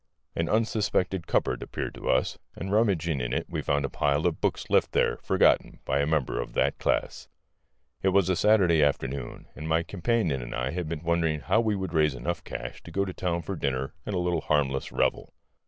[0.35, 4.41] An unsuspected cupboard appeared to us, and rummaging in it we found a pile of
[4.41, 7.27] books left there, forgotten, by a member of that class.
[8.01, 11.77] It was a Saturday afternoon, and my companion and I had been wondering how we
[11.77, 15.35] could raise enough cash to go to town for dinner and a little harmless revel.